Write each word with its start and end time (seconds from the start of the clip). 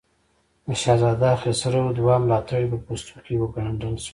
د 0.67 0.69
شهزاده 0.81 1.31
خسرو 1.41 1.83
دوه 1.99 2.15
ملاتړي 2.23 2.65
په 2.71 2.77
پوستکو 2.85 3.19
کې 3.25 3.35
وګنډل 3.41 3.95
شول. 4.05 4.09